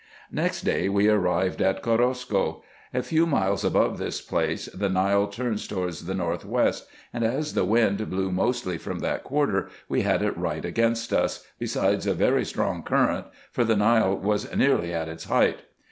Next 0.31 0.61
day 0.63 0.89
we 0.89 1.09
arrived 1.09 1.61
at 1.61 1.83
Korosko. 1.83 2.63
A 2.91 3.03
few 3.03 3.27
miles 3.27 3.63
above 3.63 3.99
this 3.99 4.19
place 4.19 4.65
the 4.65 4.89
Nile 4.89 5.27
turns 5.27 5.67
towards 5.67 6.05
the 6.07 6.15
north 6.15 6.43
west, 6.43 6.87
and 7.13 7.23
as 7.23 7.53
the 7.53 7.65
wind 7.65 8.09
blew 8.09 8.31
mostly 8.31 8.79
from 8.79 8.97
that 9.01 9.23
quarter, 9.23 9.69
we 9.87 10.01
had 10.01 10.23
it 10.23 10.35
right 10.35 10.65
against 10.65 11.13
us, 11.13 11.45
besides 11.59 12.07
a 12.07 12.15
very 12.15 12.45
strong 12.45 12.81
current, 12.81 13.27
for 13.51 13.63
the 13.63 13.75
Nile 13.75 14.15
was 14.17 14.51
nearly 14.55 14.91
at 14.91 15.07
its 15.07 15.25
height. 15.25 15.59